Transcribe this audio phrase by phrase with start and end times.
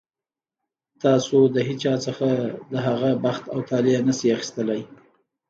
[1.03, 2.29] تاسو د هېچا څخه
[2.71, 4.81] د هغه بخت او طالع نه شئ اخیستلی.